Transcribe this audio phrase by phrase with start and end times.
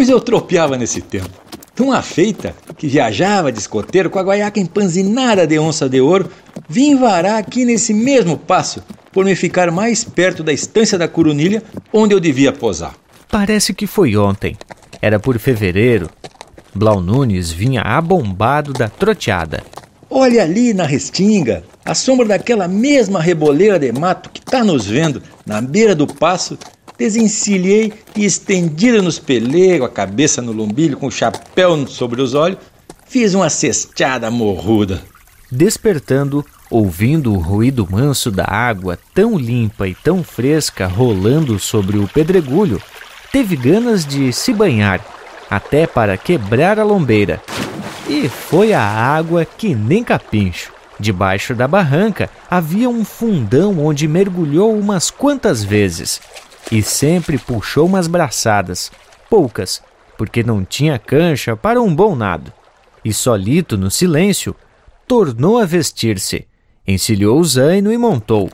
[0.00, 1.28] pois eu tropeava nesse tempo.
[1.78, 6.30] Uma feita que viajava de escoteiro com a guaiaca empanzinada de onça de ouro,
[6.66, 8.82] vim varar aqui nesse mesmo passo,
[9.12, 12.94] por me ficar mais perto da estância da Curunilha, onde eu devia posar.
[13.30, 14.56] Parece que foi ontem.
[15.02, 16.08] Era por fevereiro.
[16.74, 19.62] Blau Nunes vinha abombado da troteada.
[20.08, 25.22] Olha ali na restinga, a sombra daquela mesma reboleira de mato que está nos vendo
[25.44, 26.58] na beira do passo,
[27.00, 32.58] desencilhei e estendida nos pelegos, a cabeça no lombilho, com o chapéu sobre os olhos,
[33.08, 35.00] fiz uma cesteada morruda.
[35.50, 42.06] Despertando, ouvindo o ruído manso da água tão limpa e tão fresca rolando sobre o
[42.06, 42.82] pedregulho,
[43.32, 45.02] teve ganas de se banhar,
[45.48, 47.40] até para quebrar a lombeira.
[48.06, 50.70] E foi a água que nem capincho.
[50.98, 56.20] Debaixo da barranca havia um fundão onde mergulhou umas quantas vezes
[56.70, 58.90] e sempre puxou umas braçadas,
[59.28, 59.82] poucas,
[60.16, 62.52] porque não tinha cancha para um bom nado.
[63.04, 64.54] E solito no silêncio,
[65.06, 66.46] tornou a vestir-se,
[66.86, 68.50] encilhou o zaino e montou.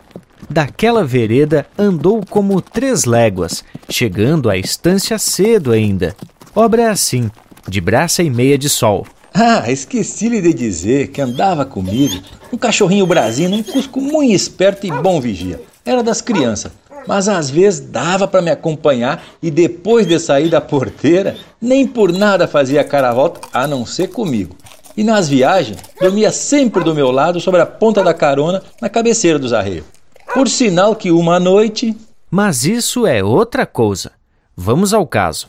[0.48, 6.14] Daquela vereda andou como três léguas, chegando à estância cedo ainda.
[6.54, 7.30] Obra assim,
[7.68, 9.06] de braça e meia de sol.
[9.34, 14.90] Ah, esqueci-lhe de dizer que andava comigo um cachorrinho brasino, um cusco muito esperto e
[14.90, 15.60] bom vigia.
[15.84, 16.72] Era das crianças
[17.06, 22.12] mas às vezes dava para me acompanhar e depois de sair da porteira, nem por
[22.12, 24.56] nada fazia cara a volta, a não ser comigo.
[24.96, 29.38] E nas viagens, dormia sempre do meu lado sobre a ponta da carona na cabeceira
[29.38, 29.84] dos arreios.
[30.32, 31.96] Por sinal que uma noite.
[32.30, 34.12] Mas isso é outra coisa.
[34.56, 35.48] Vamos ao caso.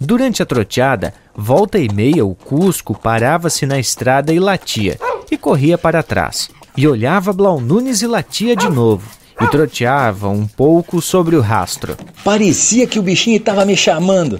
[0.00, 4.98] Durante a troteada, volta e meia o Cusco parava-se na estrada e latia,
[5.30, 6.50] e corria para trás.
[6.76, 11.96] E olhava Blau Nunes e latia de novo e troteava um pouco sobre o rastro.
[12.22, 14.38] Parecia que o bichinho estava me chamando,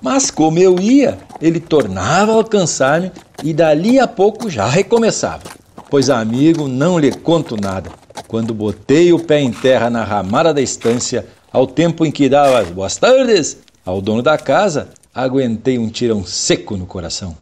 [0.00, 5.42] mas como eu ia, ele tornava a alcançar-me e dali a pouco já recomeçava.
[5.90, 7.90] Pois, amigo, não lhe conto nada.
[8.26, 12.58] Quando botei o pé em terra na ramada da estância, ao tempo em que dava
[12.58, 17.36] as boas tardes ao dono da casa, aguentei um tirão seco no coração.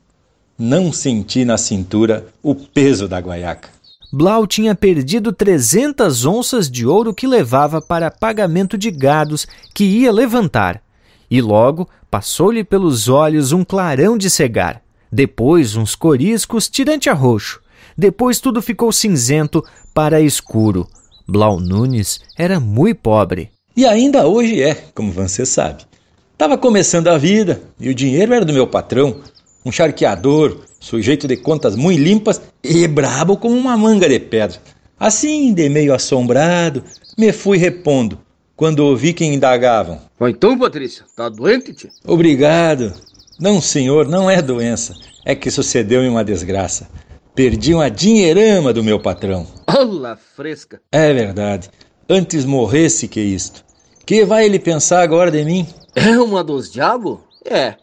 [0.59, 3.75] Não senti na cintura o peso da guaiaca.
[4.19, 10.10] Blau tinha perdido 300 onças de ouro que levava para pagamento de gados que ia
[10.10, 10.81] levantar.
[11.31, 14.81] E logo passou-lhe pelos olhos um clarão de cegar,
[15.12, 17.60] depois uns coriscos tirante a roxo,
[17.94, 19.62] depois tudo ficou cinzento
[19.93, 20.88] para escuro.
[21.28, 23.50] Blau Nunes era muito pobre.
[23.77, 25.84] E ainda hoje é, como você sabe.
[26.33, 29.21] Estava começando a vida e o dinheiro era do meu patrão,
[29.62, 34.56] um charqueador, sujeito de contas muito limpas e brabo como uma manga de pedra.
[34.98, 36.84] Assim, de meio assombrado,
[37.19, 38.20] me fui repondo,
[38.54, 40.00] quando ouvi que indagavam.
[40.20, 41.91] Então, Patrícia, tá doente, tia?
[42.06, 42.94] Obrigado.
[43.38, 44.94] Não, senhor, não é doença.
[45.24, 46.88] É que sucedeu-me uma desgraça.
[47.34, 49.44] Perdi uma dinheirama do meu patrão.
[49.66, 50.80] Olá, fresca.
[50.92, 51.68] É verdade.
[52.08, 53.64] Antes morresse que isto.
[54.06, 55.66] Que vai ele pensar agora de mim?
[55.97, 57.18] É uma dos diabos?
[57.44, 57.74] É,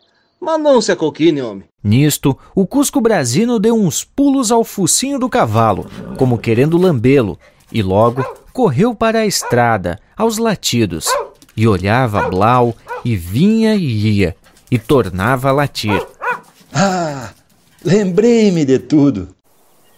[0.44, 1.64] mas não se acoquine, homem.
[1.82, 5.86] Nisto, o Cusco Brasino deu uns pulos ao focinho do cavalo,
[6.18, 7.40] como querendo lambê-lo,
[7.72, 11.08] e logo correu para a estrada, aos latidos,
[11.56, 14.36] e olhava Blau, e vinha e ia,
[14.70, 16.06] e tornava a latir.
[16.74, 17.30] Ah,
[17.84, 19.30] lembrei-me de tudo.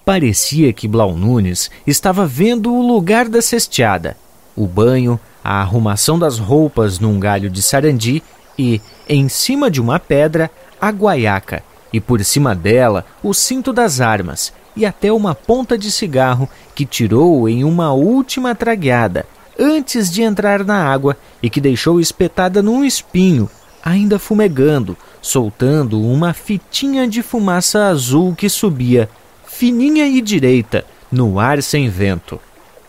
[0.05, 4.15] Parecia que Blau Nunes estava vendo o lugar da cesteada,
[4.55, 8.21] o banho, a arrumação das roupas num galho de sarandi
[8.57, 10.49] e, em cima de uma pedra,
[10.79, 15.89] a guaiaca, e por cima dela o cinto das armas e até uma ponta de
[15.89, 19.25] cigarro que tirou em uma última tragueada
[19.57, 23.49] antes de entrar na água e que deixou espetada num espinho,
[23.83, 29.09] ainda fumegando, soltando uma fitinha de fumaça azul que subia,
[29.47, 32.39] fininha e direita, no ar sem vento.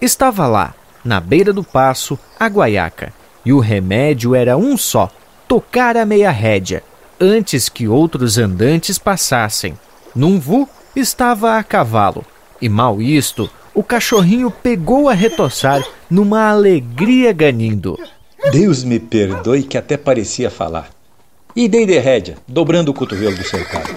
[0.01, 3.13] Estava lá, na beira do passo, a guaiaca,
[3.45, 5.09] e o remédio era um só:
[5.49, 6.83] tocar a meia rédea
[7.21, 9.79] antes que outros andantes passassem.
[10.15, 12.25] Num vu estava a cavalo,
[12.61, 17.99] e mal isto, o cachorrinho pegou a retoçar numa alegria ganindo.
[18.51, 20.91] Deus me perdoe que até parecia falar.
[21.55, 23.95] E dei de rédea, dobrando o cotovelo do cercado.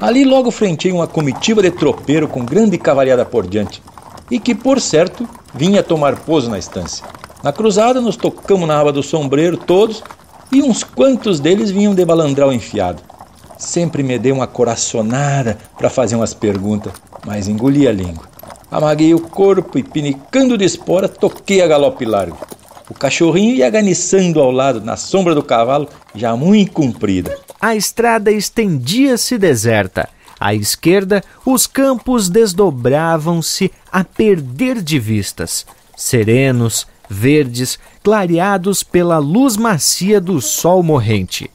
[0.00, 3.82] Ali logo frentei uma comitiva de tropeiro com grande cavalhada por diante,
[4.30, 7.04] e que, por certo, vinha tomar pouso na estância.
[7.42, 10.02] Na cruzada nos tocamos na aba do sombreiro todos
[10.52, 13.02] e uns quantos deles vinham de balandral enfiado.
[13.58, 16.92] Sempre me dei uma coraçonada para fazer umas perguntas,
[17.26, 18.28] mas engoli a língua.
[18.70, 22.38] Amaguei o corpo e, pinicando de espora, toquei a galope largo.
[22.90, 27.38] O cachorrinho ia aganiçando ao lado, na sombra do cavalo, já muito comprida.
[27.60, 30.08] a estrada estendia-se deserta.
[30.38, 35.64] À esquerda, os campos desdobravam-se a perder de vistas,
[35.96, 41.50] serenos, verdes, clareados pela luz macia do sol morrente,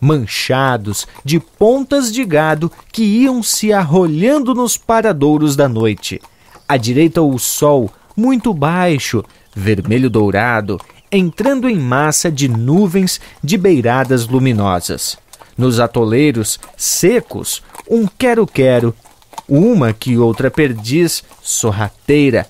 [0.00, 6.20] manchados de pontas de gado que iam se arrolhando nos paradouros da noite.
[6.68, 9.24] À direita, o sol, muito baixo,
[9.54, 10.78] vermelho dourado,
[11.10, 15.16] entrando em massa de nuvens de beiradas luminosas.
[15.56, 18.94] Nos atoleiros secos, um quero-quero,
[19.48, 22.46] uma que outra perdiz sorrateira,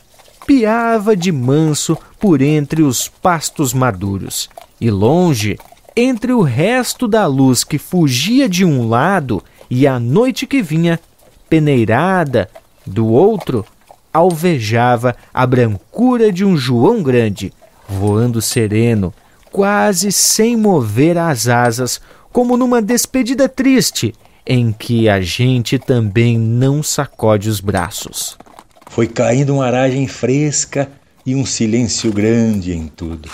[0.48, 4.48] piava de manso por entre os pastos maduros.
[4.80, 5.58] E longe,
[5.94, 10.98] entre o resto da luz que fugia de um lado e a noite que vinha,
[11.50, 12.48] peneirada,
[12.86, 13.62] do outro,
[14.10, 17.52] alvejava a brancura de um João grande,
[17.86, 19.12] voando sereno,
[19.52, 22.00] quase sem mover as asas,
[22.32, 24.14] como numa despedida triste,
[24.46, 28.38] em que a gente também não sacode os braços.
[28.90, 30.90] Foi caindo uma aragem fresca
[31.24, 33.28] e um silêncio grande em tudo.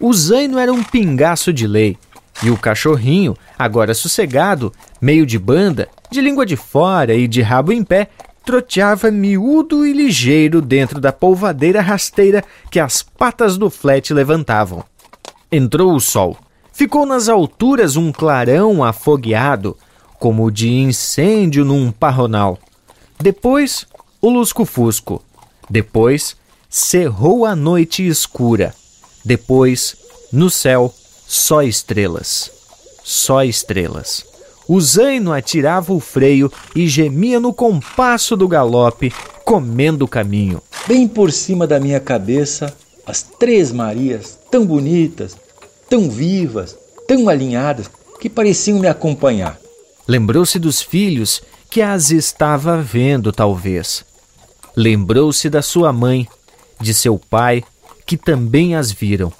[0.00, 1.96] O zaino era um pingaço de lei,
[2.42, 7.72] e o cachorrinho, agora sossegado, meio de banda, de língua de fora e de rabo
[7.72, 8.08] em pé,
[8.44, 14.84] troteava miúdo e ligeiro dentro da polvadeira rasteira que as patas do flete levantavam.
[15.50, 16.36] Entrou o sol.
[16.72, 19.76] Ficou nas alturas um clarão afogueado,
[20.18, 22.58] como de incêndio num parronal.
[23.18, 23.86] Depois,
[24.20, 25.22] o lusco-fusco.
[25.68, 26.36] Depois,
[26.68, 28.74] cerrou a noite escura.
[29.24, 29.96] Depois,
[30.32, 30.92] no céu,
[31.26, 32.50] só estrelas.
[33.02, 34.24] Só estrelas.
[34.68, 39.12] O zaino atirava o freio e gemia no compasso do galope,
[39.44, 40.60] comendo o caminho.
[40.88, 42.74] Bem por cima da minha cabeça,
[43.06, 45.36] as três Marias, tão bonitas,
[45.88, 46.76] tão vivas,
[47.06, 47.88] tão alinhadas,
[48.20, 49.58] que pareciam me acompanhar.
[50.08, 54.04] Lembrou-se dos filhos que as estava vendo, talvez.
[54.76, 56.28] Lembrou-se da sua mãe,
[56.80, 57.62] de seu pai,
[58.04, 59.32] que também as viram,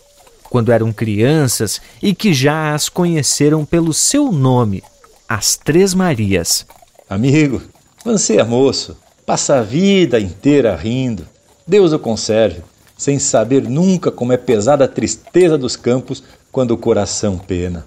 [0.51, 4.83] quando eram crianças e que já as conheceram pelo seu nome
[5.29, 6.65] as Três Marias.
[7.11, 7.61] Amigo,
[8.05, 11.27] você é moço, passa a vida inteira rindo.
[11.67, 12.63] Deus o conserve,
[12.97, 17.87] sem saber nunca como é pesada a tristeza dos campos quando o coração pena.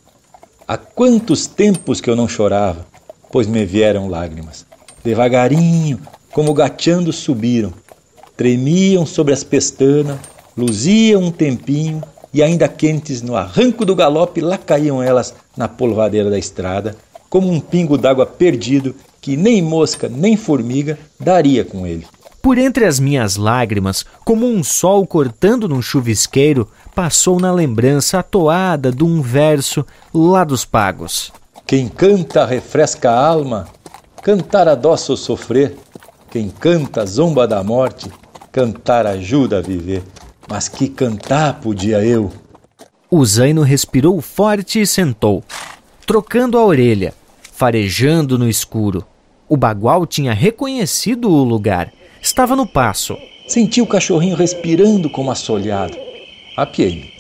[0.68, 2.86] Há quantos tempos que eu não chorava,
[3.32, 4.66] pois me vieram lágrimas.
[5.04, 6.00] Devagarinho,
[6.32, 7.74] como gateando, subiram,
[8.36, 10.18] tremiam sobre as pestanas,
[10.58, 12.02] luziam um tempinho
[12.34, 16.96] e ainda quentes no arranco do galope, lá caíam elas na polvadeira da estrada
[17.30, 22.08] como um pingo d'água perdido que nem mosca nem formiga daria com ele.
[22.42, 28.24] Por entre as minhas lágrimas, como um sol cortando num chuvisqueiro, passou na lembrança a
[28.24, 31.32] toada de um verso lá dos pagos.
[31.70, 33.68] Quem canta refresca a alma,
[34.24, 35.78] cantar adoça o sofrer.
[36.32, 38.10] Quem canta zomba da morte,
[38.52, 40.02] cantar ajuda a viver.
[40.50, 42.32] Mas que cantar podia eu?
[43.08, 45.44] O Zaino respirou forte e sentou,
[46.08, 47.14] trocando a orelha,
[47.54, 49.06] farejando no escuro.
[49.48, 51.94] O bagual tinha reconhecido o lugar.
[52.20, 53.16] Estava no passo.
[53.48, 55.96] Senti o cachorrinho respirando como assolhado.
[56.58, 57.14] Apiei-me.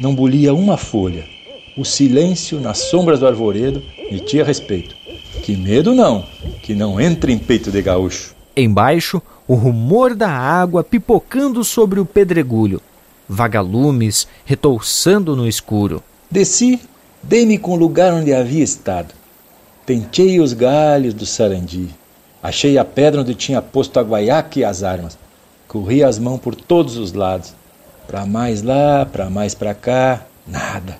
[0.00, 1.41] Não bulia uma folha.
[1.74, 4.94] O silêncio nas sombras do arvoredo me tinha respeito.
[5.42, 6.24] Que medo não,
[6.62, 8.34] que não entre em peito de gaúcho.
[8.54, 12.80] Embaixo, o rumor da água pipocando sobre o pedregulho.
[13.26, 16.02] Vagalumes retouçando no escuro.
[16.30, 16.78] Desci,
[17.22, 19.14] dei-me com o lugar onde havia estado.
[19.86, 21.88] Tentei os galhos do sarandi.
[22.42, 25.16] Achei a pedra onde tinha posto a guaiaca e as armas.
[25.66, 27.54] Corri as mãos por todos os lados.
[28.06, 30.98] Para mais lá, para mais para cá, nada,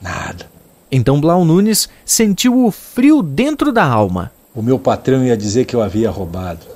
[0.00, 0.46] nada.
[0.90, 4.32] Então Blau Nunes sentiu o frio dentro da alma.
[4.54, 6.66] O meu patrão ia dizer que eu havia roubado.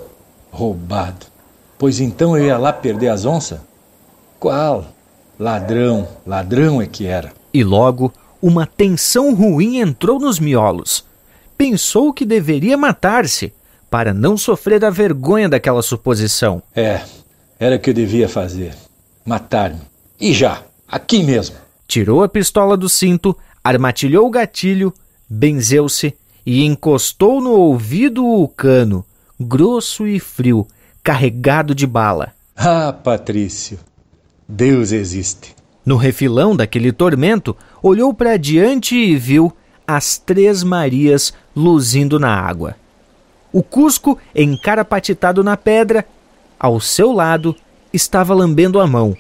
[0.51, 1.27] Roubado.
[1.79, 3.59] Pois então eu ia lá perder as onças?
[4.39, 4.85] Qual?
[5.39, 7.33] Ladrão, ladrão é que era.
[7.53, 11.05] E logo uma tensão ruim entrou nos miolos
[11.63, 13.53] pensou que deveria matar-se
[13.89, 16.61] para não sofrer a vergonha daquela suposição.
[16.75, 17.03] É,
[17.57, 18.75] era o que eu devia fazer.
[19.25, 19.81] Matar-me.
[20.21, 21.55] E já, aqui mesmo.
[21.93, 24.95] Tirou a pistola do cinto, armatilhou o gatilho,
[25.29, 29.05] benzeu-se e encostou no ouvido o cano,
[29.39, 30.67] grosso e frio,
[31.03, 32.33] carregado de bala.
[32.57, 33.79] Ah, Patrício,
[34.49, 35.55] Deus existe.
[35.85, 39.53] No refilão daquele tormento, olhou para diante e viu
[39.87, 42.75] as Três Marias luzindo na água.
[43.53, 46.07] O Cusco, encarapatitado na pedra,
[46.59, 47.55] ao seu lado,
[47.93, 49.15] estava lambendo a mão.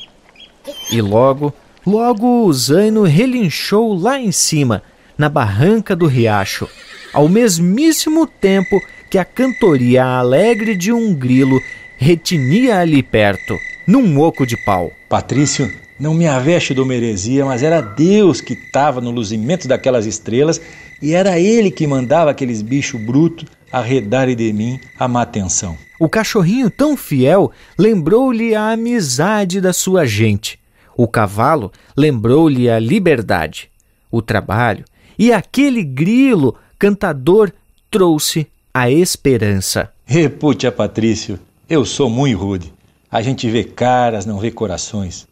[0.90, 1.52] E logo,
[1.86, 4.82] logo o Zaino relinchou lá em cima,
[5.16, 6.68] na barranca do riacho,
[7.12, 11.60] ao mesmíssimo tempo que a cantoria alegre de um grilo
[11.96, 14.90] retinia ali perto, num oco de pau.
[15.08, 15.70] Patrício,
[16.00, 20.60] não me aveste do meresia, mas era Deus que estava no luzimento daquelas estrelas
[21.00, 25.76] e era Ele que mandava aqueles bichos brutos arredarem de mim a má atenção.
[25.98, 30.58] O cachorrinho tão fiel lembrou-lhe a amizade da sua gente.
[30.96, 33.70] O cavalo lembrou-lhe a liberdade,
[34.10, 34.84] o trabalho,
[35.18, 37.52] e aquele grilo cantador
[37.90, 39.90] trouxe a esperança.
[40.04, 42.72] Repute a Patrício, eu sou muito rude.
[43.10, 45.26] A gente vê caras, não vê corações.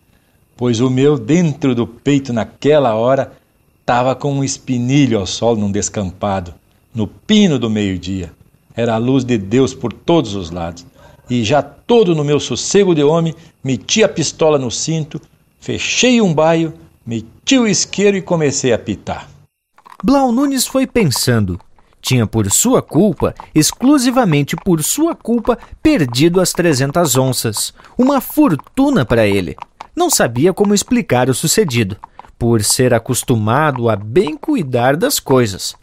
[0.57, 3.33] Pois o meu, dentro do peito naquela hora,
[3.85, 6.55] tava com um espinilho ao sol num descampado,
[6.95, 8.31] no pino do meio-dia.
[8.77, 10.85] Era a luz de Deus por todos os lados.
[11.29, 15.21] E já todo no meu sossego de homem, meti a pistola no cinto,
[15.61, 16.75] fechei um baio,
[17.07, 19.29] meti o isqueiro e comecei a pitar.
[20.03, 21.61] Blau Nunes foi pensando.
[22.01, 27.75] Tinha por sua culpa, exclusivamente por sua culpa, perdido as 300 onças.
[27.99, 29.55] Uma fortuna para ele.
[29.95, 31.99] Não sabia como explicar o sucedido,
[32.39, 35.75] por ser acostumado a bem cuidar das coisas.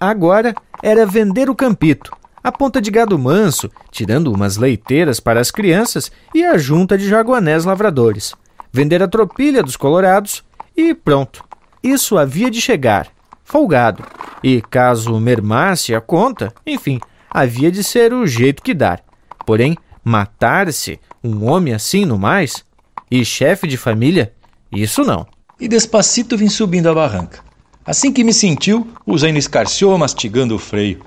[0.00, 2.10] Agora era vender o campito,
[2.42, 7.08] a ponta de gado manso, tirando umas leiteiras para as crianças e a junta de
[7.08, 8.34] jaguanés lavradores.
[8.72, 10.44] Vender a tropilha dos colorados
[10.76, 11.44] e pronto.
[11.82, 13.08] Isso havia de chegar,
[13.42, 14.04] folgado.
[14.42, 17.00] E caso mermasse a conta, enfim,
[17.30, 19.02] havia de ser o jeito que dar.
[19.44, 22.64] Porém, matar-se um homem assim no mais?
[23.10, 24.32] E chefe de família?
[24.70, 25.26] Isso não.
[25.58, 27.40] E despacito vim subindo a barranca.
[27.84, 31.02] Assim que me sentiu, o Zaino escarciou mastigando o freio.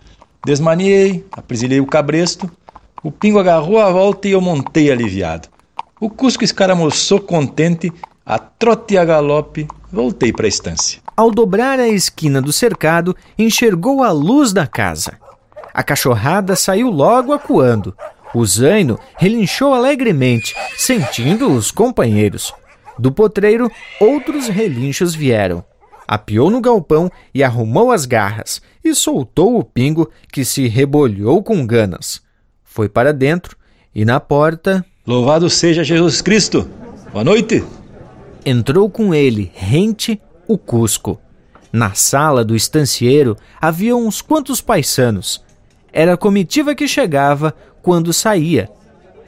[0.46, 2.52] Desmaniei, aprisilhei o cabresto,
[3.02, 5.48] o pingo agarrou a volta e eu montei aliviado.
[6.04, 7.90] O Cusco escaramuçou contente,
[8.26, 11.00] a trote e a galope, voltei para a estância.
[11.16, 15.18] Ao dobrar a esquina do cercado, enxergou a luz da casa.
[15.74, 17.96] A cachorrada saiu logo acuando.
[18.36, 22.54] O zaino relinchou alegremente, sentindo os companheiros.
[23.00, 25.64] Do potreiro, outros relinchos vieram
[26.06, 31.66] apiou no galpão e arrumou as garras, e soltou o pingo, que se rebolhou com
[31.66, 32.22] ganas.
[32.62, 33.56] Foi para dentro
[33.96, 34.86] e na porta.
[35.06, 36.66] Louvado seja Jesus Cristo!
[37.12, 37.62] Boa noite!
[38.46, 41.20] Entrou com ele, rente, o Cusco.
[41.74, 45.44] Na sala do estancieiro havia uns quantos paisanos.
[45.92, 48.70] Era a comitiva que chegava quando saía.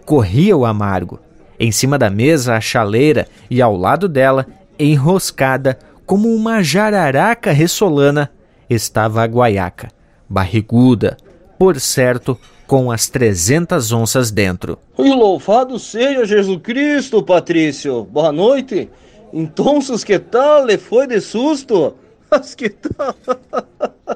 [0.05, 1.20] Corria o amargo.
[1.60, 4.48] Em cima da mesa, a chaleira e ao lado dela,
[4.79, 8.32] enroscada, como uma jararaca ressolana,
[8.70, 9.91] estava a guaiaca,
[10.29, 11.17] barriguda,
[11.60, 14.77] por certo, com as trezentas onças dentro.
[14.98, 18.03] E louvado seja Jesus Cristo, Patrício.
[18.05, 18.89] Boa noite.
[19.31, 20.65] Então, que tal?
[20.65, 21.95] Le foi de susto?
[22.31, 23.15] Mas que tal?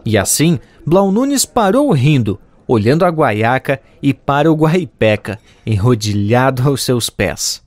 [0.05, 6.83] e assim, Blau Nunes parou rindo, olhando a guaiaca e para o guaipeca, enrodilhado aos
[6.83, 7.61] seus pés.